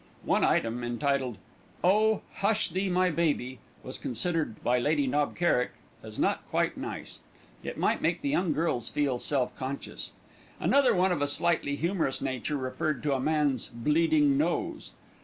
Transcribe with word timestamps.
One 0.23 0.43
item, 0.43 0.83
entitled 0.83 1.37
"Oh! 1.83 2.23
Hush 2.37 2.69
Thee 2.69 2.89
My 2.89 3.11
Baby," 3.11 3.59
was 3.83 3.99
considered 3.99 4.63
by 4.63 4.79
Lady 4.79 5.05
Knob 5.05 5.35
Kerrick 5.35 5.73
as 6.01 6.17
not 6.17 6.43
quite 6.49 6.75
nice; 6.75 7.19
it 7.61 7.77
might 7.77 8.01
make 8.01 8.23
the 8.23 8.29
young 8.29 8.51
girls 8.51 8.89
feel 8.89 9.19
self 9.19 9.55
conscious. 9.55 10.11
Another 10.59 10.95
one 10.95 11.11
of 11.11 11.21
a 11.21 11.27
slightly 11.27 11.75
humorous 11.75 12.19
nature 12.19 12.57
referred 12.57 13.03
to 13.03 13.13
a 13.13 13.19
man's 13.19 13.67
"bleeding 13.67 14.39
nose." 14.39 14.91